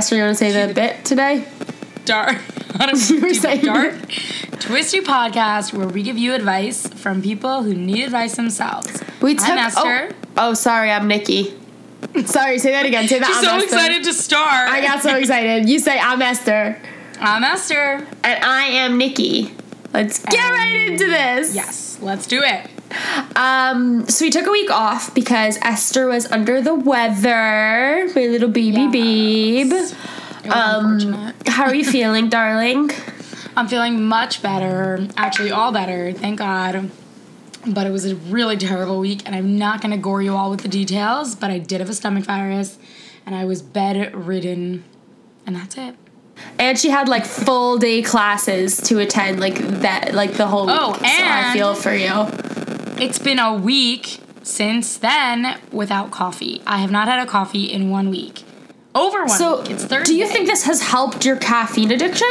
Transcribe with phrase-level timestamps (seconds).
[0.00, 1.46] Esther, you want to say the bit today?
[2.06, 2.38] Dark.
[3.10, 3.94] You were saying- dark.
[4.60, 8.88] Twisty podcast where we give you advice from people who need advice themselves.
[9.20, 9.46] We took.
[9.50, 10.08] I'm Esther.
[10.38, 11.54] Oh, oh, sorry, I'm Niki.
[12.26, 13.08] Sorry, say that again.
[13.08, 13.26] Say that.
[13.26, 13.64] She's I'm so Esther.
[13.66, 14.70] excited to start.
[14.70, 15.68] I got so excited.
[15.68, 16.80] You say I'm Esther,
[17.20, 18.06] I'm Esther.
[18.24, 19.52] and I am Niki.
[19.92, 21.54] Let's get right into this.
[21.54, 22.69] Yes, let's do it.
[23.36, 28.08] Um, so we took a week off because Esther was under the weather.
[28.14, 29.72] My little baby babe.
[30.52, 32.90] Um, how are you feeling, darling?
[33.56, 35.06] I'm feeling much better.
[35.16, 36.12] Actually, all better.
[36.12, 36.90] Thank God.
[37.66, 40.50] But it was a really terrible week, and I'm not going to gore you all
[40.50, 42.78] with the details, but I did have a stomach virus,
[43.26, 44.82] and I was bedridden,
[45.46, 45.94] and that's it.
[46.58, 50.76] And she had like full day classes to attend, like that, like the whole week.
[50.78, 52.26] Oh, so I feel for you.
[53.00, 56.60] It's been a week since then without coffee.
[56.66, 58.42] I have not had a coffee in one week.
[58.94, 59.70] Over one So, week.
[59.70, 60.12] It's Thursday.
[60.12, 62.28] do you think this has helped your caffeine addiction?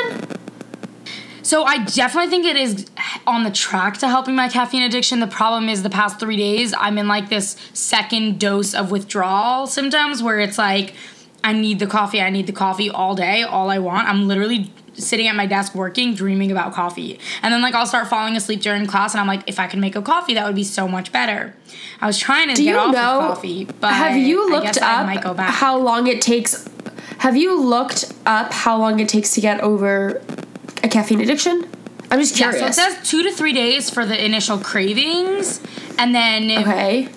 [1.42, 2.86] So I definitely think it is
[3.26, 5.20] on the track to helping my caffeine addiction.
[5.20, 9.66] The problem is the past three days I'm in like this second dose of withdrawal
[9.66, 10.94] symptoms where it's like
[11.44, 14.08] I need the coffee, I need the coffee all day, all I want.
[14.08, 17.20] I'm literally sitting at my desk working, dreaming about coffee.
[17.42, 19.80] And then like I'll start falling asleep during class and I'm like, if I could
[19.80, 21.56] make a coffee, that would be so much better.
[22.02, 23.20] I was trying to Do get you off know?
[23.22, 25.54] of coffee, but have you I looked I might go up back.
[25.54, 26.68] how long it takes?
[27.20, 30.22] Have you looked up how long it takes to get over
[30.84, 31.70] a caffeine addiction?
[32.12, 32.76] I'm just yeah, curious.
[32.76, 35.62] so it says two to three days for the initial cravings,
[35.98, 37.08] and then okay.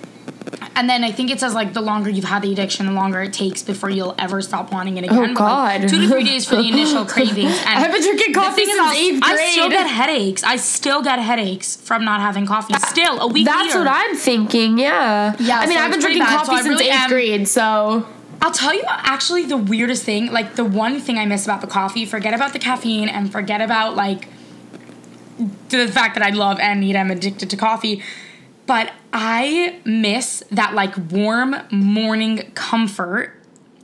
[0.74, 3.20] And then I think it says like the longer you've had the addiction, the longer
[3.22, 5.16] it takes before you'll ever stop wanting it again.
[5.18, 5.36] Oh, But, like,
[5.82, 5.88] God.
[5.88, 7.56] two to three days for the initial cravings.
[7.66, 10.42] And I've been drinking coffee since eighth I still get headaches.
[10.42, 12.74] I still get headaches from not having coffee.
[12.88, 13.78] Still a week That's later.
[13.80, 14.78] what I'm thinking.
[14.78, 15.36] Yeah.
[15.38, 17.48] Yeah, I mean, so I've been drinking bad, coffee I since really eighth am- grade,
[17.48, 18.06] so
[18.40, 20.32] I'll tell you actually the weirdest thing.
[20.32, 22.04] Like the one thing I miss about the coffee.
[22.06, 24.26] Forget about the caffeine and forget about like
[25.68, 26.96] the fact that I love and need.
[26.96, 28.02] I'm addicted to coffee.
[28.72, 33.34] But I miss that like warm morning comfort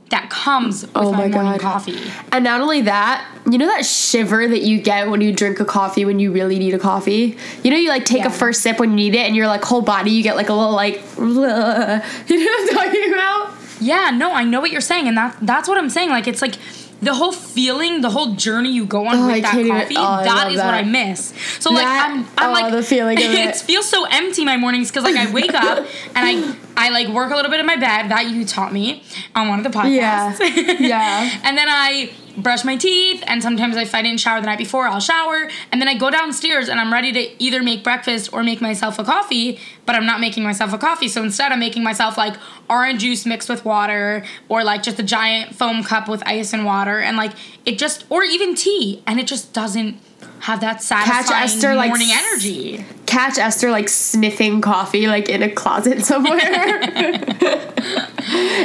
[0.09, 1.61] that comes with Oh my, my morning God.
[1.61, 1.99] coffee.
[2.31, 5.65] And not only that, you know that shiver that you get when you drink a
[5.65, 7.37] coffee when you really need a coffee?
[7.63, 8.29] You know, you like take Yeah.
[8.29, 10.49] a first sip when you need it, and your like whole body, you get like
[10.49, 13.53] a little like, you know what I'm talking about?
[13.79, 16.09] Yeah, no, I know what you're saying, and that that's what I'm saying.
[16.09, 16.55] Like it's like
[17.01, 19.79] the whole feeling, the whole journey you go on Oh, I with that can't even-
[19.81, 19.95] coffee.
[19.97, 20.73] oh, I that what.
[20.73, 21.33] I miss.
[21.59, 23.33] So like That- I'm, I'm oh, like the feeling of it.
[23.49, 25.77] it feels so empty my mornings because like I wake up
[26.15, 29.03] and I I like work a little bit in my bed that you taught me
[29.35, 30.39] on one of the podcasts.
[30.39, 30.75] Yeah.
[30.79, 31.39] Yeah.
[31.43, 32.09] and then I
[32.41, 35.81] brush my teeth, and sometimes if I didn't shower the night before, I'll shower, and
[35.81, 39.03] then I go downstairs and I'm ready to either make breakfast or make myself a
[39.03, 41.07] coffee, but I'm not making myself a coffee.
[41.07, 42.35] So instead, I'm making myself like
[42.69, 46.65] orange juice mixed with water, or like just a giant foam cup with ice and
[46.65, 47.33] water, and like
[47.65, 49.97] it just, or even tea, and it just doesn't
[50.41, 52.85] have that satisfying Esther, like, morning s- energy.
[53.05, 56.39] Catch Esther like sniffing coffee like in a closet somewhere.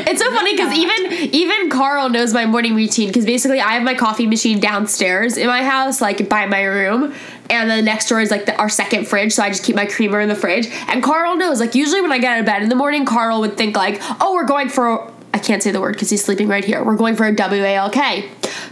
[0.06, 3.82] it's so funny because even even Carl knows my morning routine because basically I have
[3.82, 7.14] my coffee machine downstairs in my house, like by my room,
[7.48, 9.86] and the next door is like the, our second fridge, so I just keep my
[9.86, 10.68] creamer in the fridge.
[10.88, 13.40] And Carl knows, like usually when I get out of bed in the morning, Carl
[13.40, 15.10] would think like, oh, we're going for.
[15.34, 16.84] I can't say the word because he's sleeping right here.
[16.84, 18.30] We're going for a WALK.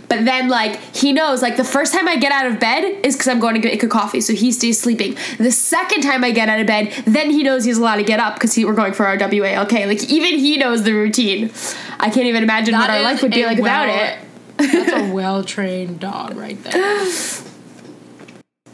[0.08, 3.16] But then, like, he knows, like, the first time I get out of bed is
[3.16, 5.16] because I'm going to make a coffee, so he stays sleeping.
[5.38, 8.20] The second time I get out of bed, then he knows he's allowed to get
[8.20, 9.72] up because we're going for our WALK.
[9.72, 11.50] Like, even he knows the routine.
[11.98, 14.20] I can't even imagine what our life would be like without it.
[14.58, 17.08] That's a well trained dog right there.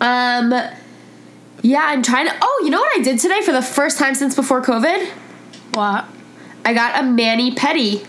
[0.03, 0.53] Um,
[1.63, 2.37] yeah, I'm trying to.
[2.43, 5.09] Oh, you know what I did today for the first time since before COVID?
[5.73, 6.05] What?
[6.69, 8.07] I got a mani pedi.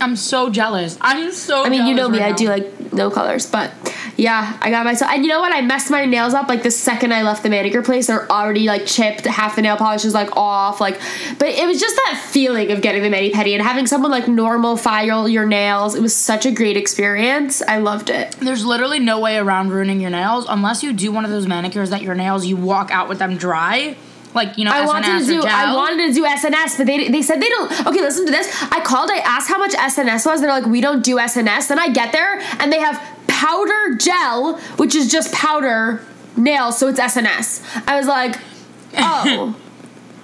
[0.00, 0.96] I'm so jealous.
[1.00, 1.64] I'm so.
[1.64, 3.72] I mean, you know me, right I do like no colors, but
[4.16, 5.10] yeah, I got myself.
[5.10, 5.52] And you know what?
[5.52, 8.06] I messed my nails up like the second I left the manicure place.
[8.06, 9.24] They're already like chipped.
[9.24, 10.80] Half the nail polish is like off.
[10.80, 11.00] Like,
[11.40, 14.28] but it was just that feeling of getting the mani pedi and having someone like
[14.28, 15.96] normal file your nails.
[15.96, 17.60] It was such a great experience.
[17.60, 18.36] I loved it.
[18.38, 21.90] There's literally no way around ruining your nails unless you do one of those manicures
[21.90, 23.96] that your nails you walk out with them dry,
[24.34, 25.42] like you know I SNS wanted to do.
[25.46, 27.86] I wanted to do SNS, but they they said they don't.
[27.86, 28.48] Okay, listen to this.
[28.70, 29.10] I called.
[29.10, 30.40] I asked how much SNS was.
[30.40, 31.68] They're like, we don't do SNS.
[31.68, 36.04] Then I get there and they have powder gel, which is just powder
[36.36, 37.64] nails, so it's SNS.
[37.86, 38.36] I was like,
[38.98, 39.56] oh,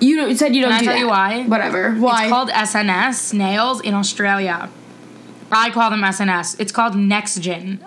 [0.00, 1.00] you said you don't Can I do tell that.
[1.00, 1.44] you why?
[1.44, 1.94] Whatever.
[1.94, 2.24] Why?
[2.24, 4.70] It's called SNS nails in Australia.
[5.50, 6.58] I call them SNS.
[6.60, 7.78] It's called NextGen.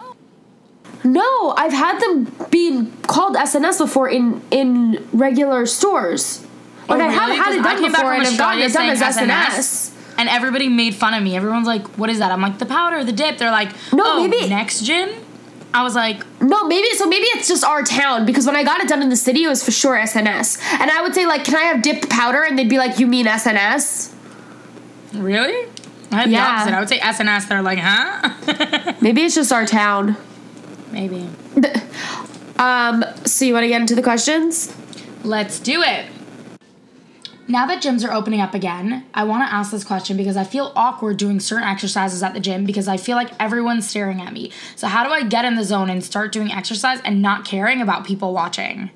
[1.03, 6.43] No, I've had them being called SNS before in in regular stores.
[6.89, 7.37] Like oh, I have really?
[7.37, 9.93] had it done before and I've gotten it done as saying SNS.
[10.19, 11.35] And everybody made fun of me.
[11.35, 14.27] Everyone's like, "What is that?" I'm like, "The powder, the dip." They're like, No, "Oh,
[14.27, 15.09] maybe- next gen."
[15.73, 17.05] I was like, No, maybe so.
[17.07, 19.47] Maybe it's just our town because when I got it done in the city, it
[19.47, 20.59] was for sure SNS.
[20.79, 23.05] And I would say like, "Can I have dipped powder?" And they'd be like, "You
[23.05, 24.13] mean SNS?"
[25.13, 25.67] "Really?"
[26.11, 26.65] I had Yeah.
[26.65, 26.73] the opposite.
[26.75, 27.47] I would say SNS.
[27.49, 30.15] They're like, "Huh?" Maybe it's just our town.
[30.91, 31.29] Maybe.
[32.59, 33.05] Um.
[33.23, 34.75] So you want to get into the questions?
[35.23, 36.07] Let's do it.
[37.49, 40.43] Now that gyms are opening up again, I want to ask this question because I
[40.43, 44.33] feel awkward doing certain exercises at the gym because I feel like everyone's staring at
[44.33, 44.51] me.
[44.75, 47.81] So, how do I get in the zone and start doing exercise and not caring
[47.81, 48.89] about people watching?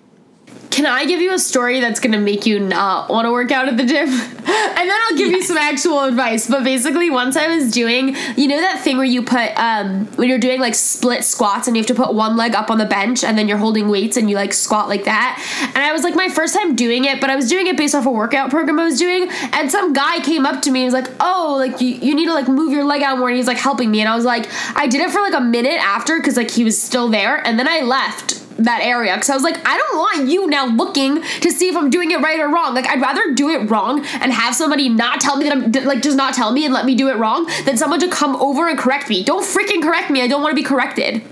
[0.72, 3.68] Can I give you a story that's gonna make you not want to work out
[3.68, 4.08] at the gym?
[4.08, 6.48] and then I'll give you some actual advice.
[6.48, 10.30] But basically, once I was doing, you know, that thing where you put, um, when
[10.30, 12.86] you're doing like split squats and you have to put one leg up on the
[12.86, 15.72] bench and then you're holding weights and you like squat like that.
[15.76, 17.94] And I was like, my first time doing it, but I was doing it based
[17.94, 19.30] off a workout program I was doing.
[19.52, 22.28] And some guy came up to me and was like, oh, like you, you need
[22.28, 23.28] to like move your leg out more.
[23.28, 24.00] And he's like helping me.
[24.00, 24.48] And I was like,
[24.78, 27.46] I did it for like a minute after because like he was still there.
[27.46, 30.66] And then I left that area because I was like, I don't want you now
[30.66, 32.74] looking to see if I'm doing it right or wrong.
[32.74, 36.02] Like, I'd rather do it wrong and have somebody not tell me that I'm like
[36.02, 38.68] just not tell me and let me do it wrong than someone to come over
[38.68, 39.24] and correct me.
[39.24, 40.22] Don't freaking correct me.
[40.22, 41.24] I don't want to be corrected.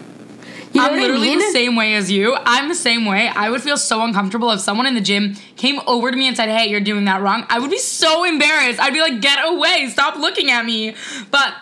[0.71, 1.39] You know I'm what I literally mean?
[1.39, 2.37] the same way as you.
[2.45, 3.27] I'm the same way.
[3.27, 6.37] I would feel so uncomfortable if someone in the gym came over to me and
[6.37, 7.45] said, Hey, you're doing that wrong.
[7.49, 8.79] I would be so embarrassed.
[8.79, 10.95] I'd be like, Get away, stop looking at me.
[11.31, 11.55] But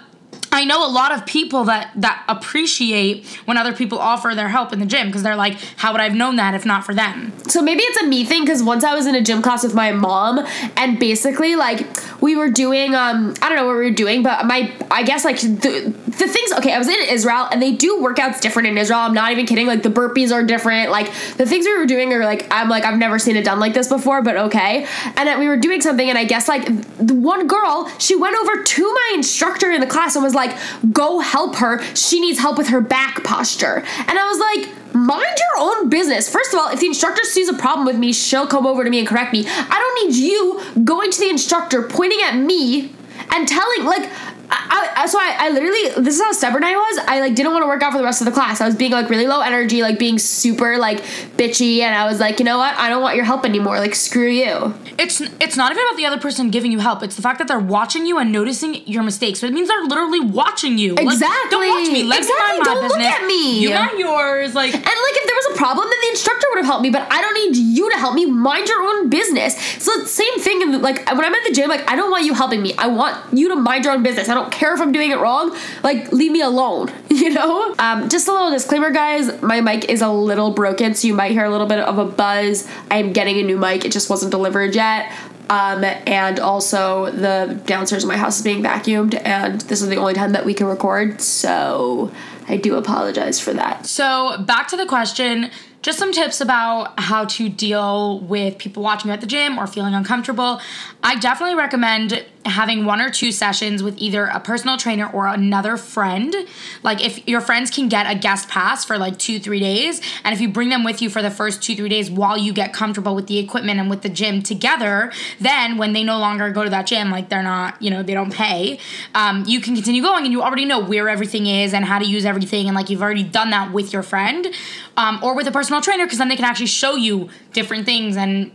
[0.52, 4.74] I know a lot of people that that appreciate when other people offer their help
[4.74, 6.94] in the gym because they're like, How would I have known that if not for
[6.94, 7.34] them?
[7.48, 9.74] So maybe it's a me thing because once I was in a gym class with
[9.74, 10.46] my mom,
[10.76, 11.86] and basically like
[12.22, 15.26] we were doing um I don't know what we were doing, but my I guess
[15.26, 18.78] like the the things okay I was in Israel and they do workouts different in
[18.78, 19.00] Israel.
[19.00, 19.68] I'm not even kidding.
[19.68, 20.92] Like the burpees are different.
[20.92, 21.08] Like
[21.38, 23.74] the things we were doing are like I'm like I've never seen it done like
[23.74, 24.88] this before, but okay.
[25.16, 26.66] And then we were doing something, and I guess like
[26.98, 30.47] the one girl she went over to my instructor in the class and was like,
[30.92, 31.82] "Go help her.
[31.96, 36.30] She needs help with her back posture." And I was like mind your own business.
[36.30, 38.90] First of all, if the instructor sees a problem with me, she'll come over to
[38.90, 39.46] me and correct me.
[39.48, 42.94] I don't need you going to the instructor, pointing at me,
[43.32, 44.10] and telling like.
[44.50, 47.06] I, I, so I, I literally this is how stubborn I was.
[47.08, 48.62] I like didn't want to work out for the rest of the class.
[48.62, 51.02] I was being like really low energy, like being super like
[51.38, 52.74] bitchy, and I was like, you know what?
[52.76, 53.78] I don't want your help anymore.
[53.80, 54.74] Like screw you.
[54.98, 57.04] It's it's not even about the other person giving you help.
[57.04, 59.40] It's the fact that they're watching you and noticing your mistakes.
[59.40, 60.96] So it means they're literally watching you.
[60.96, 61.50] Like, Exactly.
[61.52, 62.04] don't watch me.
[62.04, 62.34] Let Exactly.
[62.36, 63.14] me mind my Don't look business.
[63.20, 63.60] at me.
[63.60, 64.56] You mind yours.
[64.56, 66.90] Like And like if there was a problem, then the instructor would have helped me.
[66.90, 68.26] But I don't need you to help me.
[68.26, 69.56] Mind your own business.
[69.84, 70.62] So same thing.
[70.62, 72.74] In like when I'm at the gym, like I don't want you helping me.
[72.78, 74.30] I want you to mind your own business.
[74.30, 75.56] I don't care if I'm doing it wrong.
[75.84, 76.92] Like leave me alone.
[77.18, 77.74] You know.
[77.80, 79.42] Um, just a little disclaimer, guys.
[79.42, 82.06] My mic is a little broken, so you might hear a little bit of a
[82.06, 82.68] buzz.
[82.92, 83.86] I am getting a new mic.
[83.86, 85.12] It just wasn't delivered yet.
[85.50, 89.96] Um, and also the downstairs of my house is being vacuumed, and this is the
[89.96, 91.20] only time that we can record.
[91.20, 92.12] So
[92.48, 93.88] I do apologize for that.
[93.88, 95.50] So, back to the question
[95.88, 99.68] just some tips about how to deal with people watching you at the gym or
[99.68, 100.60] feeling uncomfortable.
[101.02, 105.78] I definitely recommend having one or two sessions with either a personal trainer or another
[105.78, 106.36] friend.
[106.84, 110.34] Like, if your friends can get a guest pass for like two, three days, and
[110.34, 112.74] if you bring them with you for the first two, three days while you get
[112.74, 116.64] comfortable with the equipment and with the gym together, then when they no longer go
[116.64, 118.80] to that gym, like they're not, you know, they don't pay,
[119.16, 122.06] um, you can continue going and you already know where everything is and how to
[122.06, 122.68] use everything.
[122.68, 124.48] And like you've already done that with your friend
[124.96, 128.18] um, or with a personal trainer because then they can actually show you different things
[128.18, 128.52] and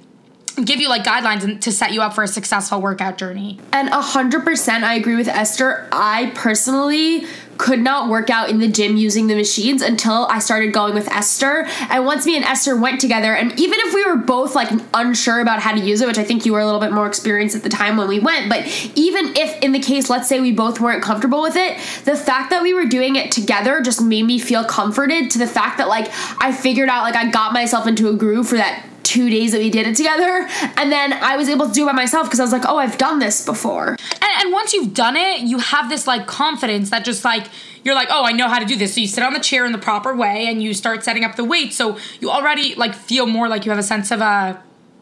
[0.57, 3.59] give you like guidelines to set you up for a successful workout journey.
[3.73, 5.89] And a hundred percent, I agree with Esther.
[5.93, 7.27] I personally
[7.59, 11.07] could not work out in the gym using the machines until I started going with
[11.09, 11.65] Esther.
[11.91, 15.41] And once me and Esther went together, and even if we were both like unsure
[15.41, 17.55] about how to use it, which I think you were a little bit more experienced
[17.55, 18.67] at the time when we went, but
[18.97, 22.51] even if in the case, let's say we both weren't comfortable with it, the fact
[22.51, 25.89] that we were doing it together just made me feel comforted to the fact that
[25.89, 26.09] like
[26.41, 29.61] I figured out like I got myself into a groove for that two days that
[29.65, 30.35] we did it together
[30.79, 32.79] and then i was able to do it by myself because i was like oh
[32.85, 36.91] i've done this before And, and once you've done it, you have this like confidence
[36.91, 37.47] that just like
[37.85, 38.95] you're like, oh, I know how to do this.
[38.95, 41.35] So you sit on the chair in the proper way and you start setting up
[41.35, 41.73] the weight.
[41.73, 44.57] So you already like feel more like you have a sense of uh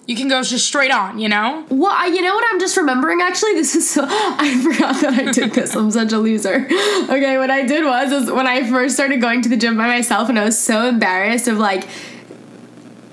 [0.07, 1.64] you can go just straight on, you know?
[1.69, 5.14] well I, you know what i'm just remembering actually this is so i forgot that
[5.14, 6.67] i did this i'm such a loser
[7.09, 9.87] okay what i did was is when i first started going to the gym by
[9.87, 11.87] myself and i was so embarrassed of like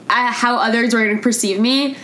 [0.10, 1.98] uh, how others were going to perceive me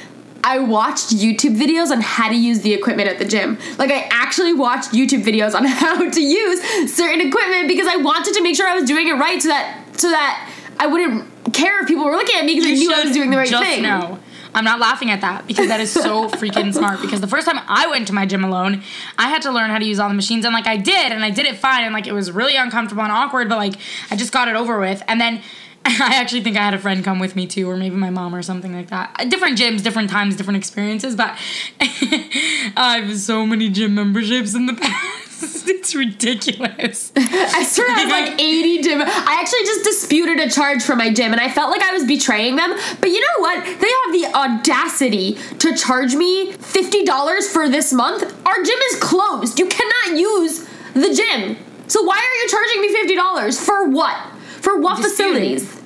[0.44, 3.58] I watched YouTube videos on how to use the equipment at the gym.
[3.78, 8.34] Like I actually watched YouTube videos on how to use certain equipment because I wanted
[8.34, 11.82] to make sure I was doing it right so that so that I wouldn't care
[11.82, 13.64] if people were looking at me because I knew I was doing the right just
[13.64, 13.84] thing.
[13.84, 14.20] know.
[14.56, 17.02] I'm not laughing at that because that is so freaking smart.
[17.02, 18.84] Because the first time I went to my gym alone,
[19.18, 21.24] I had to learn how to use all the machines, and like I did, and
[21.24, 23.76] I did it fine, and like it was really uncomfortable and awkward, but like
[24.12, 25.02] I just got it over with.
[25.08, 25.42] And then
[25.86, 28.34] I actually think I had a friend come with me too, or maybe my mom
[28.34, 29.16] or something like that.
[29.20, 31.38] Uh, different gyms, different times, different experiences, but
[31.82, 35.68] I have so many gym memberships in the past.
[35.68, 37.12] It's ridiculous.
[37.18, 39.02] I swear I have like 80 gym.
[39.02, 42.06] I actually just disputed a charge for my gym and I felt like I was
[42.06, 42.74] betraying them.
[43.02, 43.64] But you know what?
[43.66, 48.24] They have the audacity to charge me $50 for this month.
[48.46, 49.60] Our gym is closed.
[49.60, 51.58] You cannot use the gym.
[51.88, 53.66] So why are you charging me $50?
[53.66, 54.33] For what?
[54.64, 55.82] For what facilities?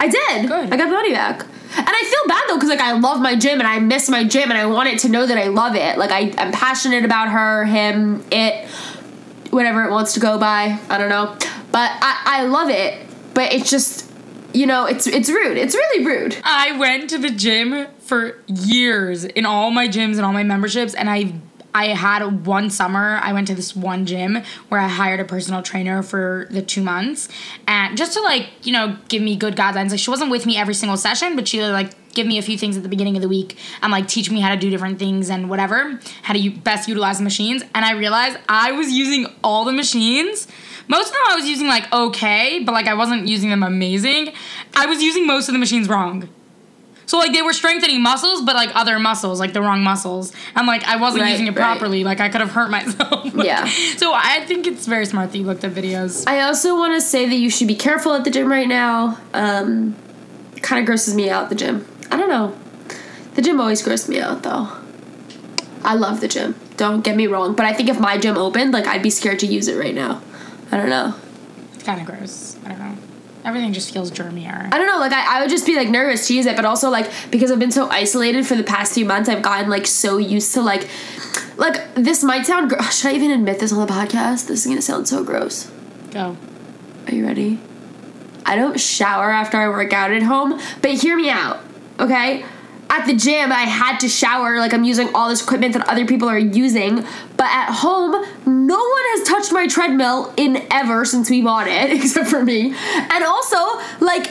[0.00, 0.48] I did.
[0.48, 0.72] Good.
[0.72, 1.42] I got the money back.
[1.42, 4.24] And I feel bad though, because like I love my gym and I miss my
[4.24, 5.98] gym and I want it to know that I love it.
[5.98, 8.68] Like I, I'm passionate about her, him, it,
[9.50, 10.80] whatever it wants to go by.
[10.88, 11.36] I don't know.
[11.70, 13.06] But I, I love it.
[13.34, 14.10] But it's just
[14.54, 15.58] you know, it's it's rude.
[15.58, 16.36] It's really rude.
[16.42, 20.94] I went to the gym for years in all my gyms and all my memberships,
[20.94, 21.34] and I
[21.74, 25.62] I had one summer I went to this one gym where I hired a personal
[25.62, 27.28] trainer for the two months,
[27.66, 29.90] and just to like you know give me good guidelines.
[29.90, 32.58] Like she wasn't with me every single session, but she like give me a few
[32.58, 34.98] things at the beginning of the week and like teach me how to do different
[34.98, 37.62] things and whatever, how to u- best utilize the machines.
[37.74, 40.48] And I realized I was using all the machines.
[40.88, 44.32] Most of them I was using like okay, but like I wasn't using them amazing.
[44.74, 46.28] I was using most of the machines wrong.
[47.10, 50.32] So like they were strengthening muscles, but like other muscles, like the wrong muscles.
[50.54, 51.56] And like I wasn't Right, using it right.
[51.56, 52.04] properly.
[52.04, 53.34] Like I could have hurt myself.
[53.34, 53.64] Like, Yeah.
[53.96, 56.22] So I think it's very smart that you looked at videos.
[56.28, 59.18] I also want to say that you should be careful at the gym right now.
[59.34, 59.96] Um,
[60.62, 61.48] kind of grosses me out.
[61.48, 61.84] The gym.
[62.12, 62.56] I don't know.
[63.34, 64.68] The gym always grossed me out though.
[65.82, 66.54] I love the gym.
[66.76, 69.40] Don't get me wrong, but I think if my gym opened, like I'd be scared
[69.40, 70.22] to use it right now.
[70.70, 71.16] I don't know.
[71.74, 72.56] It's kind of gross.
[72.64, 72.96] I don't know.
[73.44, 74.68] Everything just feels germier.
[74.72, 76.64] I don't know, like I, I would just be like nervous to use it, but
[76.64, 79.86] also like because I've been so isolated for the past few months, I've gotten like
[79.86, 80.88] so used to like
[81.56, 84.46] like this might sound gr- should I even admit this on the podcast?
[84.46, 85.70] This is gonna sound so gross.
[86.10, 86.36] Go.
[87.06, 87.58] Are you ready?
[88.44, 91.60] I don't shower after I work out at home, but hear me out,
[91.98, 92.44] okay?
[92.90, 96.04] At the gym, I had to shower, like I'm using all this equipment that other
[96.04, 96.96] people are using,
[97.36, 98.12] but at home,
[98.46, 102.74] no one has touched my treadmill in ever since we bought it, except for me.
[102.74, 103.56] And also,
[104.00, 104.28] like,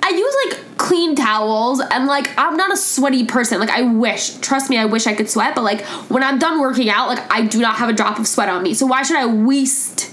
[0.00, 3.58] I use like clean towels and like I'm not a sweaty person.
[3.58, 6.60] Like I wish, trust me, I wish I could sweat, but like when I'm done
[6.60, 8.74] working out, like I do not have a drop of sweat on me.
[8.74, 10.10] So why should I waste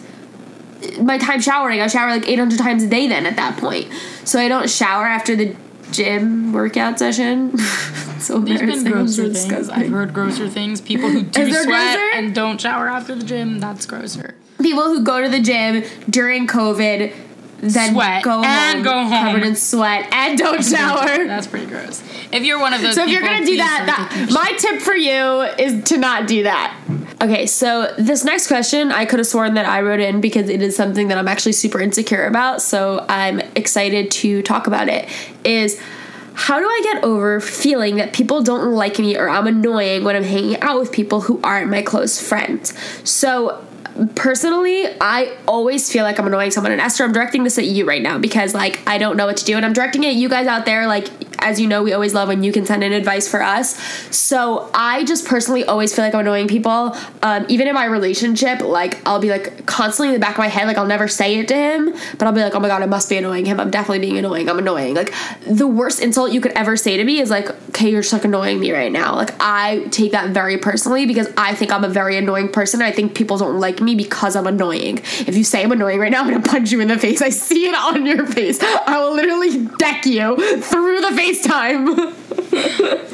[1.01, 1.81] my time showering.
[1.81, 3.91] I shower like 800 times a day then at that point.
[4.23, 5.55] So I don't shower after the
[5.91, 7.57] gym workout session.
[8.19, 8.83] so There's embarrassing.
[8.83, 9.69] been I'm grosser things.
[9.69, 10.81] I've heard grosser things.
[10.81, 12.09] People who do sweat grosser?
[12.13, 14.35] and don't shower after the gym, that's grosser.
[14.61, 17.13] People who go to the gym during COVID
[17.59, 19.25] then Sweat go and home go home.
[19.31, 21.25] covered in sweat and don't shower.
[21.25, 22.03] That's pretty gross.
[22.31, 24.93] If you're one of those So if you're gonna do that, that my tip for
[24.93, 26.77] you is to not do that.
[27.25, 30.61] Okay, so this next question I could have sworn that I wrote in because it
[30.61, 32.61] is something that I'm actually super insecure about.
[32.61, 35.09] So I'm excited to talk about it.
[35.43, 35.81] Is
[36.35, 40.15] how do I get over feeling that people don't like me or I'm annoying when
[40.15, 42.75] I'm hanging out with people who aren't my close friends?
[43.09, 43.65] So
[44.13, 46.73] personally, I always feel like I'm annoying someone.
[46.73, 49.37] And Esther, I'm directing this at you right now because like I don't know what
[49.37, 50.85] to do, and I'm directing it at you guys out there.
[50.85, 53.75] Like as you know, we always love when you can send in advice for us.
[54.15, 56.95] So I just personally always feel like I'm annoying people.
[57.21, 60.47] Um, even in my relationship, like I'll be like constantly in the back of my
[60.47, 62.81] head, like I'll never say it to him, but I'll be like, oh my god,
[62.81, 63.59] I must be annoying him.
[63.59, 64.49] I'm definitely being annoying.
[64.49, 64.95] I'm annoying.
[64.95, 65.13] Like
[65.47, 68.25] the worst insult you could ever say to me is like, okay, you're just like
[68.25, 69.15] annoying me right now.
[69.15, 72.81] Like I take that very personally because I think I'm a very annoying person.
[72.81, 74.97] I think people don't like me because I'm annoying.
[75.27, 77.21] If you say I'm annoying right now, I'm gonna punch you in the face.
[77.21, 78.61] I see it on your face.
[78.61, 82.13] I will literally deck you through the FaceTime.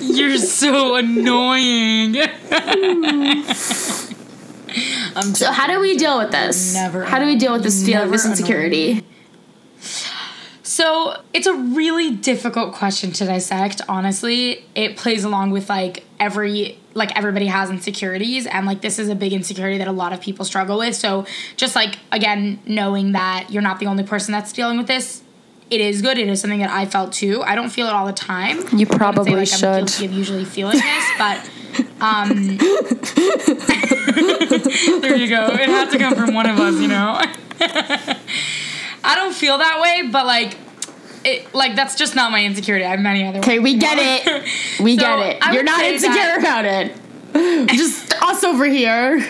[0.17, 2.17] You're so annoying.
[5.15, 6.73] I'm So how do we deal with this?
[6.73, 8.39] Never How do we deal with this feeling, never this annoying.
[8.39, 9.05] insecurity?
[10.63, 13.81] So it's a really difficult question to dissect.
[13.89, 19.07] Honestly, it plays along with like every like everybody has insecurities, and like this is
[19.09, 20.95] a big insecurity that a lot of people struggle with.
[20.95, 21.25] So
[21.57, 25.23] just like again, knowing that you're not the only person that's dealing with this.
[25.71, 26.17] It is good.
[26.17, 27.41] It is something that I felt too.
[27.43, 28.57] I don't feel it all the time.
[28.57, 29.63] You I wouldn't say, probably like, should.
[29.63, 31.49] I'm guilty of usually feeling this, but
[32.01, 32.57] um,
[35.01, 35.47] there you go.
[35.47, 37.21] It had to come from one of us, you know.
[39.03, 40.57] I don't feel that way, but like,
[41.23, 42.83] it like that's just not my insecurity.
[42.83, 43.39] I have many other.
[43.39, 44.45] Okay, we get it.
[44.83, 45.53] We So, get it.
[45.53, 46.97] You're not insecure about it.
[47.69, 49.25] Just us over here.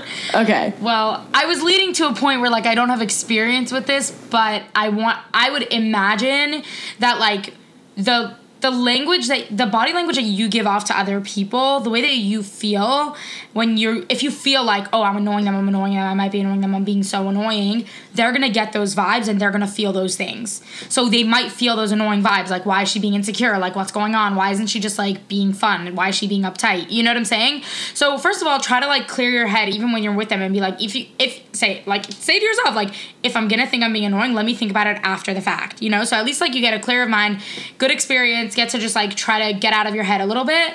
[0.34, 0.74] okay.
[0.80, 4.10] Well, I was leading to a point where like I don't have experience with this,
[4.10, 6.62] but I want I would imagine
[6.98, 7.54] that like
[7.96, 11.90] the the language that the body language that you give off to other people, the
[11.90, 13.16] way that you feel
[13.52, 16.32] when you're if you feel like, oh, I'm annoying them, I'm annoying them, I might
[16.32, 19.66] be annoying them, I'm being so annoying, they're gonna get those vibes and they're gonna
[19.66, 20.62] feel those things.
[20.88, 23.58] So they might feel those annoying vibes, like why is she being insecure?
[23.58, 24.36] Like what's going on?
[24.36, 25.94] Why isn't she just like being fun?
[25.96, 26.90] Why is she being uptight?
[26.90, 27.62] You know what I'm saying?
[27.94, 30.40] So first of all, try to like clear your head even when you're with them
[30.40, 33.66] and be like, if you if say like say to yourself, like, if I'm gonna
[33.66, 35.82] think I'm being annoying, let me think about it after the fact.
[35.82, 36.04] You know?
[36.04, 37.40] So at least like you get a clear of mind,
[37.78, 40.44] good experience, get to just like try to get out of your head a little
[40.44, 40.74] bit.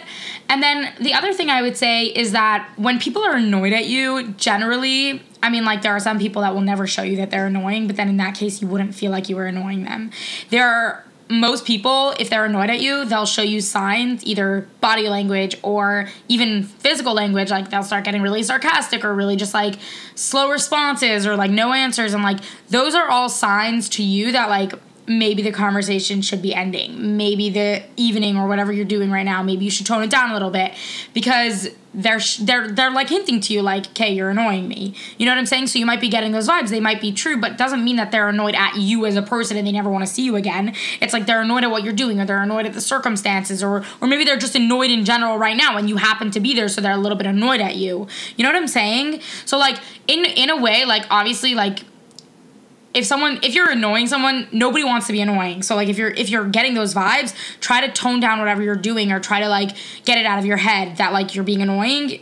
[0.49, 3.85] And then the other thing I would say is that when people are annoyed at
[3.85, 7.31] you, generally, I mean, like, there are some people that will never show you that
[7.31, 10.11] they're annoying, but then in that case, you wouldn't feel like you were annoying them.
[10.49, 15.09] There are most people, if they're annoyed at you, they'll show you signs, either body
[15.09, 17.49] language or even physical language.
[17.49, 19.75] Like they'll start getting really sarcastic or really just like
[20.15, 22.13] slow responses or like no answers.
[22.13, 24.73] And like those are all signs to you that like
[25.07, 27.15] maybe the conversation should be ending.
[27.15, 30.29] Maybe the evening or whatever you're doing right now, maybe you should tone it down
[30.29, 30.73] a little bit
[31.13, 35.31] because they're they're they're like hinting to you like, "Okay, you're annoying me." You know
[35.31, 35.67] what I'm saying?
[35.67, 36.69] So you might be getting those vibes.
[36.69, 39.57] They might be true, but doesn't mean that they're annoyed at you as a person
[39.57, 40.75] and they never want to see you again.
[41.01, 43.83] It's like they're annoyed at what you're doing or they're annoyed at the circumstances or
[44.01, 46.67] or maybe they're just annoyed in general right now and you happen to be there
[46.67, 48.07] so they're a little bit annoyed at you.
[48.35, 49.21] You know what I'm saying?
[49.45, 51.79] So like in in a way like obviously like
[52.93, 55.61] if someone if you're annoying someone nobody wants to be annoying.
[55.61, 58.75] So like if you're if you're getting those vibes try to tone down whatever you're
[58.75, 59.71] doing or try to like
[60.05, 62.19] get it out of your head that like you're being annoying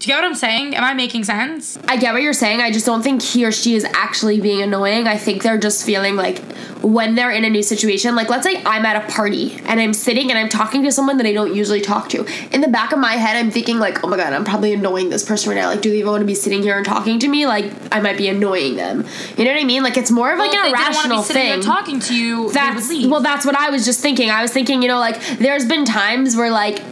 [0.00, 0.74] do you get what I'm saying?
[0.74, 1.78] Am I making sense?
[1.86, 2.62] I get what you're saying.
[2.62, 5.06] I just don't think he or she is actually being annoying.
[5.06, 6.38] I think they're just feeling like
[6.80, 9.92] when they're in a new situation, like let's say I'm at a party and I'm
[9.92, 12.24] sitting and I'm talking to someone that I don't usually talk to.
[12.50, 15.10] In the back of my head, I'm thinking like, oh my god, I'm probably annoying
[15.10, 15.68] this person right now.
[15.68, 17.46] Like, do they even want to be sitting here and talking to me?
[17.46, 19.04] Like, I might be annoying them.
[19.36, 19.82] You know what I mean?
[19.82, 21.60] Like, it's more of like well, an irrational thing.
[21.60, 24.30] talking to you, that's well, that's what I was just thinking.
[24.30, 26.89] I was thinking, you know, like there's been times where like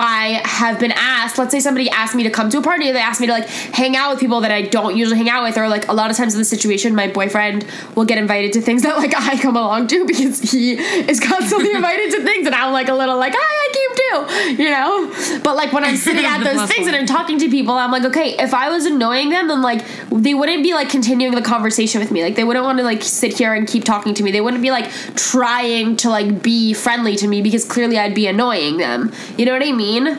[0.00, 3.00] I have been asked, let's say somebody asked me to come to a party, they
[3.00, 5.58] asked me to like hang out with people that I don't usually hang out with,
[5.58, 8.62] or like a lot of times in the situation, my boyfriend will get invited to
[8.62, 12.54] things that like I come along to because he is constantly invited to things, and
[12.54, 15.40] I'm like a little like, hi, I came too, you know?
[15.44, 18.04] But like when I'm sitting at those things and I'm talking to people, I'm like,
[18.04, 22.00] okay, if I was annoying them, then like they wouldn't be like continuing the conversation
[22.00, 22.22] with me.
[22.22, 24.32] Like they wouldn't want to like sit here and keep talking to me.
[24.32, 28.26] They wouldn't be like trying to like be friendly to me because clearly I'd be
[28.26, 29.12] annoying them.
[29.36, 29.89] You know what I mean?
[29.90, 30.18] Mean?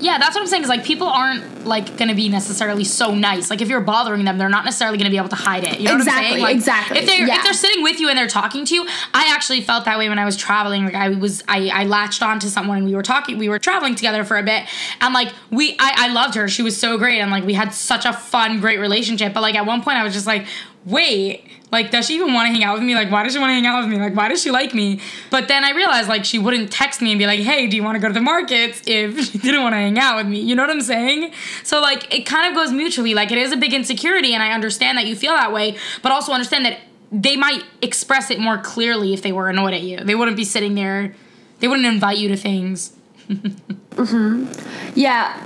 [0.00, 0.62] Yeah, that's what I'm saying.
[0.62, 3.50] Is like people aren't like gonna be necessarily so nice.
[3.50, 5.80] Like if you're bothering them, they're not necessarily gonna be able to hide it.
[5.80, 6.42] You know exactly, what I'm saying?
[6.42, 6.98] Like, exactly.
[6.98, 7.36] If they're yeah.
[7.38, 10.08] if they're sitting with you and they're talking to you, I actually felt that way
[10.08, 10.84] when I was traveling.
[10.84, 13.38] Like I was I I latched on to someone and we were talking.
[13.38, 14.66] We were traveling together for a bit,
[15.00, 16.46] and like we I I loved her.
[16.46, 19.34] She was so great, and like we had such a fun, great relationship.
[19.34, 20.46] But like at one point, I was just like,
[20.84, 22.94] wait like, does she even want to hang out with me?
[22.94, 23.98] Like, why does she want to hang out with me?
[23.98, 25.00] Like, why does she like me?
[25.30, 27.82] But then I realized, like, she wouldn't text me and be like, hey, do you
[27.82, 30.40] want to go to the markets if she didn't want to hang out with me?
[30.40, 31.32] You know what I'm saying?
[31.64, 33.14] So, like, it kind of goes mutually.
[33.14, 36.10] Like, it is a big insecurity, and I understand that you feel that way, but
[36.10, 36.78] also understand that
[37.12, 39.98] they might express it more clearly if they were annoyed at you.
[39.98, 41.14] They wouldn't be sitting there,
[41.60, 42.94] they wouldn't invite you to things.
[43.28, 44.46] mm-hmm.
[44.94, 45.42] Yeah.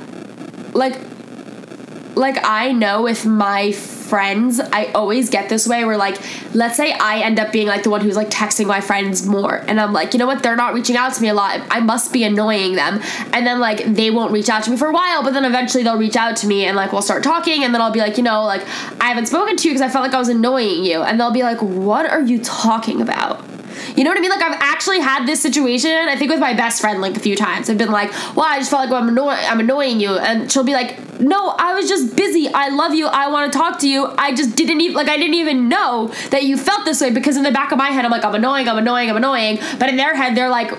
[0.73, 0.99] Like,
[2.15, 6.19] like I know with my friends, I always get this way where like
[6.55, 9.57] let's say I end up being like the one who's like texting my friends more
[9.67, 11.61] and I'm like, you know what, they're not reaching out to me a lot.
[11.71, 13.01] I must be annoying them.
[13.33, 15.83] And then like they won't reach out to me for a while, but then eventually
[15.83, 18.17] they'll reach out to me and like we'll start talking and then I'll be like,
[18.17, 18.63] you know, like
[19.01, 21.03] I haven't spoken to you because I felt like I was annoying you.
[21.03, 23.43] And they'll be like, "What are you talking about?"
[23.97, 24.31] You know what I mean?
[24.31, 25.91] Like I've actually had this situation.
[25.91, 27.69] I think with my best friend like a few times.
[27.69, 29.39] I've been like, "Well, I just felt like well, I'm annoying.
[29.43, 32.49] I'm annoying you," and she'll be like, "No, I was just busy.
[32.53, 33.07] I love you.
[33.07, 34.13] I want to talk to you.
[34.19, 37.37] I just didn't even like I didn't even know that you felt this way because
[37.37, 38.69] in the back of my head, I'm like, I'm annoying.
[38.69, 39.11] I'm annoying.
[39.11, 39.59] I'm annoying.
[39.79, 40.73] But in their head, they're like,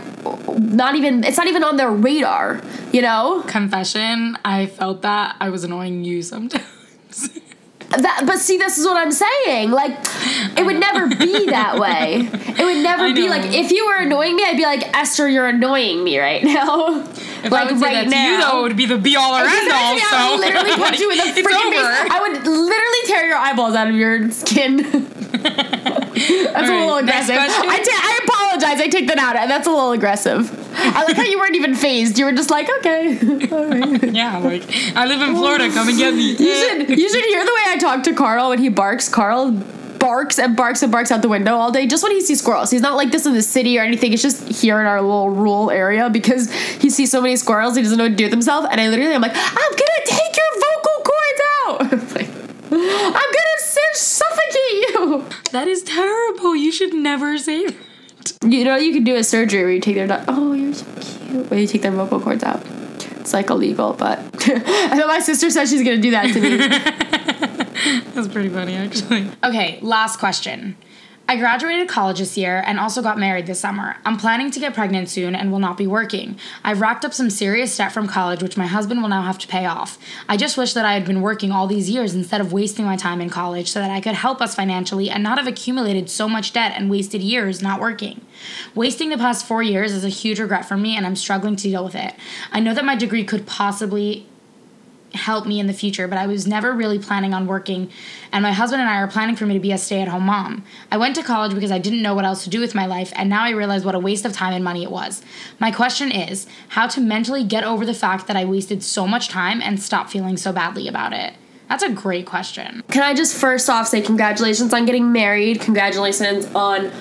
[0.60, 1.24] not even.
[1.24, 2.62] It's not even on their radar.
[2.92, 3.44] You know?
[3.48, 4.38] Confession.
[4.46, 6.64] I felt that I was annoying you sometimes.
[7.98, 9.72] That, but see, this is what I'm saying.
[9.72, 9.98] Like,
[10.58, 12.30] it would never be that way.
[12.54, 15.48] It would never be like if you were annoying me, I'd be like Esther, you're
[15.48, 17.04] annoying me right now.
[17.44, 19.98] If like right now, you though, it would be the be all or end all.
[19.98, 22.12] So I would literally put like, you in the freaking face.
[22.12, 24.78] I would literally tear your eyeballs out of your skin.
[25.34, 27.36] That's right, a little aggressive.
[27.36, 28.53] I, ta- I apologize.
[28.66, 29.34] I take that out.
[29.48, 30.52] That's a little aggressive.
[30.76, 32.18] I like how you weren't even phased.
[32.18, 33.14] You were just like, okay.
[34.12, 34.64] yeah, like
[34.96, 35.70] I live in Florida.
[35.70, 36.32] Come and get me.
[36.32, 39.10] You should you should hear the way I talk to Carl when he barks.
[39.10, 39.52] Carl
[40.04, 42.70] barks and barks and barks out the window all day just when he sees squirrels.
[42.70, 44.12] He's not like this in the city or anything.
[44.12, 47.84] It's just here in our little rural area because he sees so many squirrels he
[47.84, 48.66] doesn't know what to do with himself.
[48.70, 52.16] And I literally I'm like, I'm gonna take your vocal cords out.
[52.16, 52.30] like,
[52.72, 53.54] I'm gonna
[53.94, 55.26] suffocate you.
[55.52, 56.56] That is terrible.
[56.56, 57.76] You should never say that.
[58.44, 60.86] You know, you can do a surgery where you take their do- oh, you're so
[61.00, 61.50] cute.
[61.50, 62.62] Where you take their vocal cords out.
[63.20, 66.58] It's like illegal, but I know my sister said she's gonna do that to me.
[68.14, 69.30] That's pretty funny, actually.
[69.44, 70.76] Okay, last question.
[71.26, 73.96] I graduated college this year and also got married this summer.
[74.06, 76.38] I'm planning to get pregnant soon and will not be working.
[76.66, 79.48] I've racked up some serious debt from college, which my husband will now have to
[79.48, 79.98] pay off.
[80.28, 82.98] I just wish that I had been working all these years instead of wasting my
[82.98, 86.28] time in college so that I could help us financially and not have accumulated so
[86.28, 88.26] much debt and wasted years not working.
[88.76, 91.64] Wasting the past four years is a huge regret for me and I'm struggling to
[91.64, 92.14] deal with it.
[92.52, 94.28] I know that my degree could possibly
[95.14, 97.90] help me in the future, but I was never really planning on working.
[98.32, 100.24] And my husband and I are planning for me to be a stay at home
[100.24, 100.64] mom.
[100.92, 103.12] I went to college because I didn't know what else to do with my life,
[103.16, 105.22] and now I realize what a waste of time and money it was.
[105.60, 109.30] My question is how to mentally get over the fact that I wasted so much
[109.30, 111.34] time and stop feeling so badly about it.
[111.70, 112.84] That's a great question.
[112.90, 115.62] Can I just first off say congratulations on getting married?
[115.62, 116.92] Congratulations on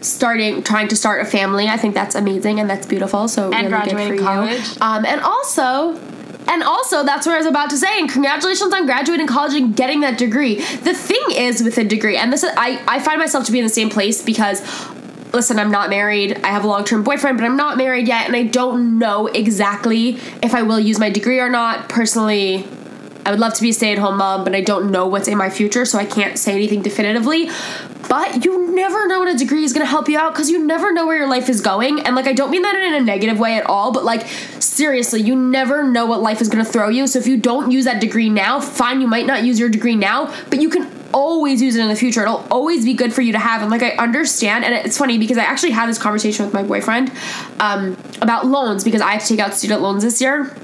[0.00, 1.68] starting trying to start a family.
[1.68, 3.28] I think that's amazing and that's beautiful.
[3.28, 4.68] So And really good graduating for college.
[4.68, 4.76] you.
[4.80, 5.94] Um, and also
[6.48, 7.98] and also that's what I was about to say.
[7.98, 10.56] And congratulations on graduating college and getting that degree.
[10.56, 13.58] The thing is with a degree, and this is I, I find myself to be
[13.58, 14.60] in the same place because
[15.32, 16.40] listen, I'm not married.
[16.44, 19.26] I have a long term boyfriend, but I'm not married yet, and I don't know
[19.26, 21.88] exactly if I will use my degree or not.
[21.88, 22.66] Personally,
[23.24, 25.28] I would love to be a stay at home mom, but I don't know what's
[25.28, 27.48] in my future, so I can't say anything definitively.
[28.08, 30.92] But you never know when a degree is gonna help you out because you never
[30.92, 32.00] know where your life is going.
[32.00, 34.26] And like, I don't mean that in a negative way at all, but like,
[34.58, 37.06] seriously, you never know what life is gonna throw you.
[37.06, 39.96] So if you don't use that degree now, fine, you might not use your degree
[39.96, 42.22] now, but you can always use it in the future.
[42.22, 43.62] It'll always be good for you to have.
[43.62, 46.62] And like, I understand, and it's funny because I actually had this conversation with my
[46.62, 47.12] boyfriend
[47.60, 50.54] um, about loans because I have to take out student loans this year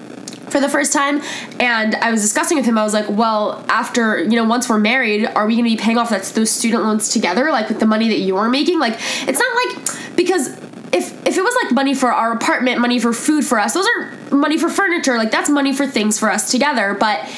[0.51, 1.23] for the first time
[1.61, 4.79] and i was discussing with him i was like well after you know once we're
[4.79, 7.81] married are we going to be paying off that, those student loans together like with
[7.81, 8.95] the money that you are making like
[9.27, 10.49] it's not like because
[10.93, 13.87] if if it was like money for our apartment money for food for us those
[13.97, 17.29] are money for furniture like that's money for things for us together but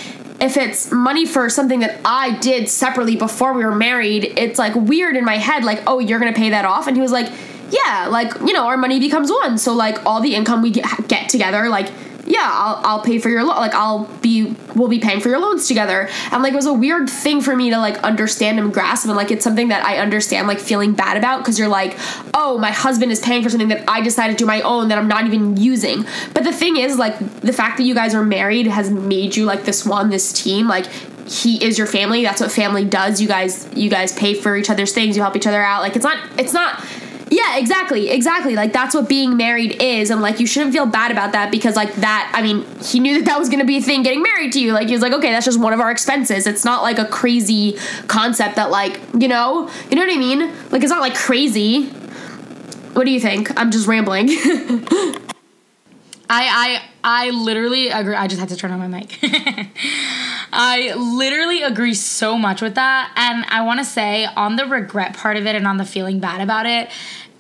[0.41, 4.75] if it's money for something that I did separately before we were married, it's like
[4.75, 6.87] weird in my head, like, oh, you're gonna pay that off.
[6.87, 7.31] And he was like,
[7.71, 9.59] yeah, like, you know, our money becomes one.
[9.59, 11.91] So, like, all the income we get together, like,
[12.27, 13.57] yeah, I'll, I'll pay for your loan.
[13.57, 16.09] Like, I'll be, we'll be paying for your loans together.
[16.31, 19.07] And, like, it was a weird thing for me to, like, understand and grasp.
[19.07, 21.97] And, like, it's something that I understand, like, feeling bad about because you're like,
[22.35, 24.99] oh, my husband is paying for something that I decided to do my own that
[24.99, 26.05] I'm not even using.
[26.35, 29.45] But the thing is, like, the fact that you guys are married has made you,
[29.45, 30.69] like, this one, this team.
[30.69, 30.87] Like,
[31.27, 32.23] he is your family.
[32.23, 33.21] That's what family does.
[33.21, 35.17] You guys, you guys pay for each other's things.
[35.17, 35.81] You help each other out.
[35.81, 36.85] Like, it's not, it's not,
[37.31, 38.57] yeah, exactly, exactly.
[38.57, 41.77] Like that's what being married is, and like you shouldn't feel bad about that because
[41.77, 42.31] like that.
[42.35, 44.73] I mean, he knew that that was gonna be a thing getting married to you.
[44.73, 46.49] Like he was like, okay, that's just one of our expenses.
[46.49, 50.53] It's not like a crazy concept that like you know, you know what I mean?
[50.71, 51.87] Like it's not like crazy.
[52.95, 53.57] What do you think?
[53.59, 54.29] I'm just rambling.
[56.33, 58.15] I I I literally agree.
[58.15, 59.19] I just had to turn on my mic.
[60.53, 63.13] I literally agree so much with that.
[63.17, 66.21] And I want to say on the regret part of it and on the feeling
[66.21, 66.91] bad about it,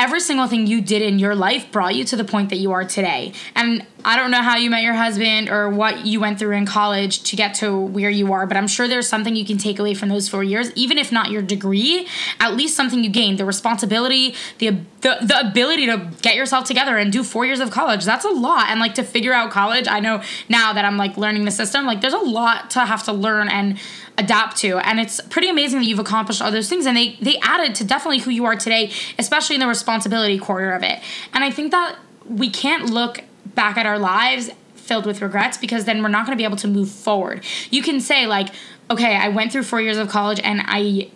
[0.00, 2.72] every single thing you did in your life brought you to the point that you
[2.72, 3.32] are today.
[3.54, 6.64] And I don't know how you met your husband or what you went through in
[6.64, 9.78] college to get to where you are, but I'm sure there's something you can take
[9.78, 12.08] away from those four years, even if not your degree,
[12.40, 14.70] at least something you gained the responsibility, the,
[15.02, 18.06] the, the ability to get yourself together and do four years of college.
[18.06, 18.70] That's a lot.
[18.70, 21.84] And like to figure out college, I know now that I'm like learning the system,
[21.84, 23.78] like there's a lot to have to learn and
[24.20, 24.78] adapt to.
[24.78, 26.86] And it's pretty amazing that you've accomplished all those things.
[26.86, 30.72] And they they added to definitely who you are today especially in the responsibility quarter
[30.72, 31.00] of it.
[31.32, 35.84] And i think that we can't look back at our lives filled with regrets because
[35.84, 37.44] then we're not going to be able to move forward.
[37.70, 38.48] You can say like
[38.90, 41.10] okay i went through four years of college and i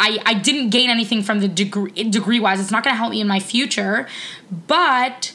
[0.00, 2.60] I, I didn't gain anything from the degree degree wise.
[2.60, 4.06] It's not going to help me in my future,
[4.68, 5.32] but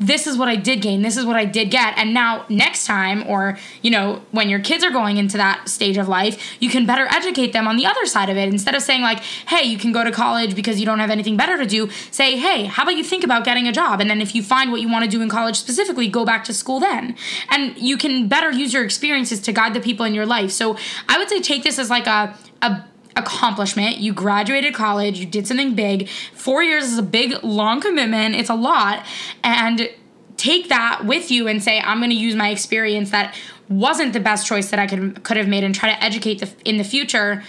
[0.00, 1.02] this is what I did gain.
[1.02, 1.96] This is what I did get.
[1.98, 5.98] And now next time or, you know, when your kids are going into that stage
[5.98, 8.48] of life, you can better educate them on the other side of it.
[8.48, 11.36] Instead of saying like, "Hey, you can go to college because you don't have anything
[11.36, 14.22] better to do." Say, "Hey, how about you think about getting a job?" And then
[14.22, 16.80] if you find what you want to do in college specifically, go back to school
[16.80, 17.14] then.
[17.50, 20.50] And you can better use your experiences to guide the people in your life.
[20.50, 20.78] So,
[21.10, 22.84] I would say take this as like a a
[23.16, 23.98] accomplishment.
[23.98, 26.08] You graduated college, you did something big.
[26.32, 29.04] Four years is a big, long commitment, it's a lot.
[29.42, 29.90] And
[30.36, 33.34] take that with you and say, I'm going to use my experience that
[33.68, 36.50] wasn't the best choice that I could, could have made and try to educate the,
[36.64, 37.44] in the future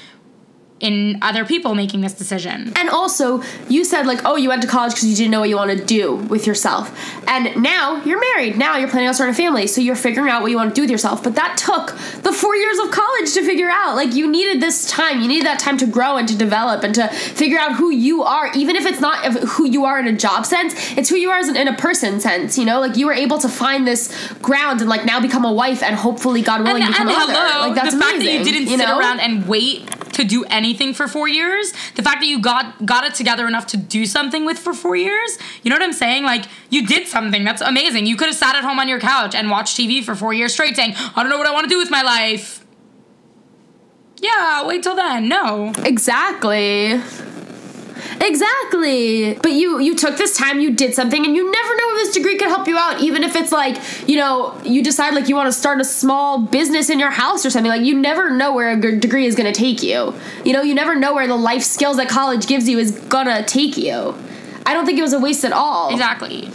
[0.82, 2.74] in other people making this decision.
[2.76, 5.50] And also, you said like, oh, you went to college because you didn't know what
[5.50, 6.91] you want to do with yourself.
[7.28, 8.58] And now you're married.
[8.58, 9.67] Now you're planning on starting a family.
[9.67, 11.24] So you're figuring out what you want to do with yourself.
[11.24, 13.96] But that took the four years of college to figure out.
[13.96, 15.22] Like you needed this time.
[15.22, 18.24] You needed that time to grow and to develop and to figure out who you
[18.24, 18.52] are.
[18.56, 21.39] Even if it's not who you are in a job sense, it's who you are
[21.39, 22.58] in a person sense.
[22.58, 25.54] You know, like you were able to find this ground and like now become a
[25.54, 27.34] wife and hopefully, God willing, and, become and a mother.
[27.34, 28.39] hello, Like that's the fact amazing.
[28.39, 28.98] that you didn't you sit know?
[29.00, 33.04] around and wait to do anything for four years, the fact that you got got
[33.04, 36.24] it together enough to do something with for four years, you know what I'm saying?
[36.24, 37.43] Like you did something.
[37.43, 38.06] That's amazing.
[38.06, 40.54] You could have sat at home on your couch and watched TV for four years
[40.54, 42.65] straight, saying, "I don't know what I want to do with my life."
[44.21, 45.28] Yeah, wait till then.
[45.28, 45.74] No.
[45.84, 47.02] Exactly.
[48.22, 49.34] Exactly.
[49.34, 52.14] But you you took this time, you did something, and you never know if this
[52.14, 53.02] degree could help you out.
[53.02, 56.40] Even if it's like, you know, you decide like you want to start a small
[56.40, 57.72] business in your house or something.
[57.72, 60.14] Like you never know where a degree is gonna take you.
[60.46, 63.44] You know, you never know where the life skills that college gives you is gonna
[63.46, 64.16] take you.
[64.66, 65.90] I don't think it was a waste at all.
[65.90, 66.50] Exactly.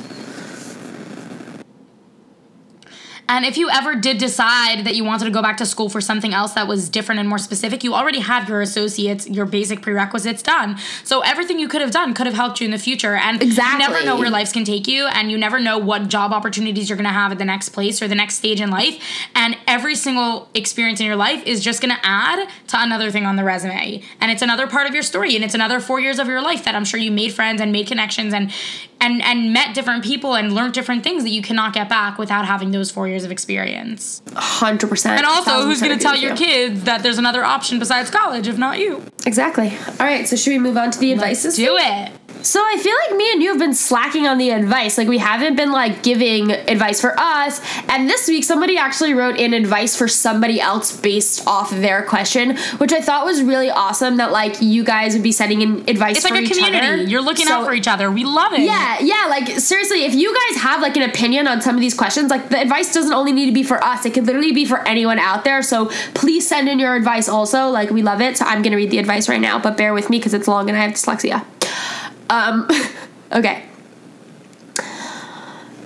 [3.28, 6.00] And if you ever did decide that you wanted to go back to school for
[6.00, 9.82] something else that was different and more specific, you already have your associates, your basic
[9.82, 10.78] prerequisites done.
[11.02, 13.16] So everything you could have done could have helped you in the future.
[13.16, 13.82] And Exactly.
[13.82, 16.88] you never know where life can take you, and you never know what job opportunities
[16.88, 19.02] you're gonna have at the next place or the next stage in life.
[19.34, 23.34] And every single experience in your life is just gonna add to another thing on
[23.36, 24.02] the resume.
[24.20, 26.64] And it's another part of your story, and it's another four years of your life
[26.64, 28.52] that I'm sure you made friends and made connections and
[29.00, 32.46] and and met different people and learned different things that you cannot get back without
[32.46, 34.22] having those four years of experience.
[34.34, 35.18] Hundred percent.
[35.18, 38.58] And also, who's going to tell your kids that there's another option besides college if
[38.58, 39.02] not you?
[39.26, 39.76] Exactly.
[40.00, 40.26] All right.
[40.26, 41.56] So should we move on to the advices?
[41.56, 42.12] Do it.
[42.46, 44.96] So I feel like me and you have been slacking on the advice.
[44.96, 47.60] Like we haven't been like giving advice for us.
[47.88, 52.56] And this week somebody actually wrote in advice for somebody else based off their question,
[52.78, 56.18] which I thought was really awesome that like you guys would be sending in advice
[56.18, 56.86] It's for like a community.
[56.86, 56.96] other.
[57.02, 58.10] You're looking So- out for each other.
[58.12, 58.60] We love it.
[58.60, 61.94] yeah, yeah, like seriously, if you guys have like an opinion on some of these
[61.94, 64.06] questions, like the advice doesn't only need to be for us.
[64.06, 65.62] It could literally be for anyone out there.
[65.62, 67.70] So please send in your advice also.
[67.70, 68.36] Like we love it.
[68.36, 70.68] So I'm gonna read the advice right now, but bear with me because it's long
[70.68, 71.44] and I have dyslexia.
[72.30, 72.66] Um
[73.32, 73.65] okay.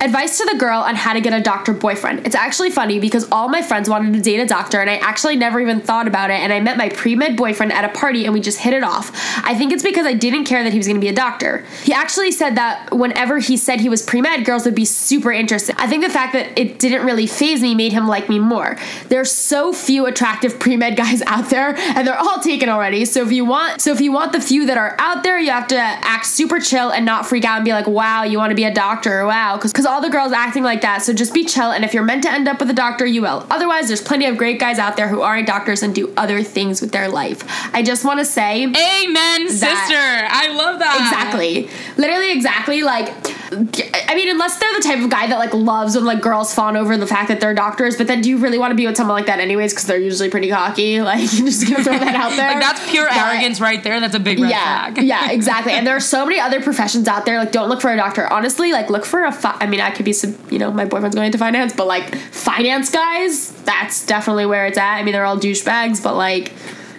[0.03, 2.27] Advice to the girl on how to get a doctor boyfriend.
[2.27, 5.37] It's actually funny because all my friends wanted to date a doctor and I actually
[5.37, 6.41] never even thought about it.
[6.41, 8.83] And I met my pre med boyfriend at a party and we just hit it
[8.83, 9.11] off.
[9.45, 11.67] I think it's because I didn't care that he was gonna be a doctor.
[11.85, 15.33] He actually said that whenever he said he was pre med, girls would be super
[15.33, 15.77] interested.
[15.79, 18.79] I think the fact that it didn't really phase me made him like me more.
[19.09, 23.05] There's so few attractive pre med guys out there and they're all taken already.
[23.05, 25.51] So if you want, so if you want the few that are out there, you
[25.51, 28.51] have to act super chill and not freak out and be like, wow, you want
[28.51, 31.03] to be a doctor, wow, because all the girls acting like that.
[31.03, 33.23] So just be chill, and if you're meant to end up with a doctor, you
[33.23, 33.47] will.
[33.51, 36.81] Otherwise, there's plenty of great guys out there who aren't doctors and do other things
[36.81, 37.43] with their life.
[37.75, 39.95] I just want to say, Amen, sister.
[39.97, 40.97] I love that.
[41.01, 42.83] exactly, literally exactly.
[42.83, 43.09] Like,
[43.53, 46.77] I mean, unless they're the type of guy that like loves when like girls fawn
[46.77, 48.97] over the fact that they're doctors, but then do you really want to be with
[48.97, 49.73] someone like that anyways?
[49.73, 51.01] Because they're usually pretty cocky.
[51.11, 52.53] Like, you're just gonna throw that out there.
[52.53, 53.99] Like that's pure But- arrogance right there.
[54.01, 55.05] That's a big red yeah, flag.
[55.05, 55.73] yeah, exactly.
[55.73, 57.39] And there are so many other professions out there.
[57.39, 58.33] Like, don't look for a doctor.
[58.33, 59.33] Honestly, like, look for a.
[59.33, 61.87] Fi- I mean, I could be, some, you know, my boyfriend's going into finance, but
[61.87, 64.97] like, finance guys, that's definitely where it's at.
[64.97, 66.53] I mean, they're all douchebags, but like,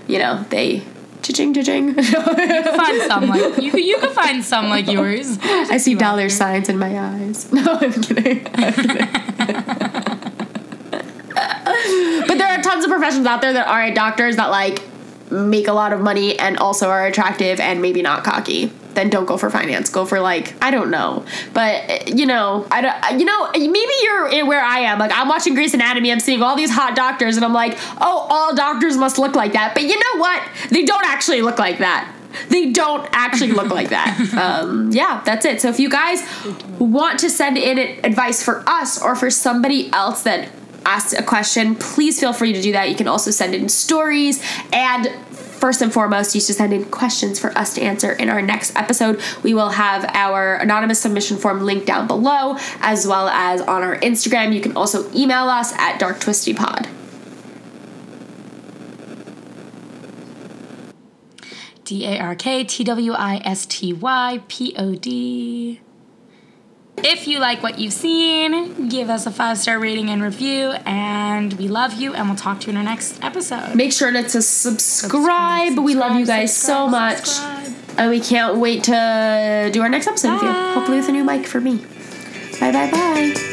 [0.08, 0.84] you know, they.
[1.22, 1.94] Cha-ching, cha-ching.
[1.94, 3.72] find some like you.
[3.74, 5.38] You can find some like yours.
[5.44, 7.52] I see dollar signs in my eyes.
[7.62, 8.48] No, I'm kidding.
[8.56, 8.98] I'm kidding.
[12.28, 14.82] but there are tons of professions out there that aren't doctors that like
[15.32, 18.72] make a lot of money and also are attractive and maybe not cocky.
[18.94, 19.90] Then don't go for finance.
[19.90, 23.20] Go for like I don't know, but you know I don't.
[23.20, 25.00] You know maybe you're in where I am.
[25.00, 26.12] Like I'm watching Grey's Anatomy.
[26.12, 29.54] I'm seeing all these hot doctors, and I'm like, oh, all doctors must look like
[29.54, 29.74] that.
[29.74, 30.42] But you know what?
[30.70, 32.14] They don't actually look like that
[32.50, 34.18] they don't actually look like that.
[34.42, 35.62] Um, yeah, that's it.
[35.62, 36.24] So if you guys
[36.80, 40.50] want to send in advice for us or for somebody else that
[40.86, 42.90] asked a question, please feel free to do that.
[42.90, 45.10] You can also send in stories and
[45.62, 48.76] first and foremost, you should send in questions for us to answer in our next
[48.76, 49.22] episode.
[49.44, 53.96] We will have our anonymous submission form linked down below, as well as on our
[53.98, 54.54] Instagram.
[54.54, 56.90] You can also email us at darktwistypod.
[61.86, 65.82] D A R K T W I S T Y P O D.
[66.98, 70.72] If you like what you've seen, give us a five star rating and review.
[70.86, 73.76] And we love you, and we'll talk to you in our next episode.
[73.76, 75.78] Make sure to, to subscribe.
[75.80, 77.26] We love you guys so much.
[77.26, 77.74] subscribe.
[77.98, 80.52] And we can't wait to do our next episode with you.
[80.52, 81.78] Hopefully with a new mic for me.
[82.60, 83.51] Bye bye bye.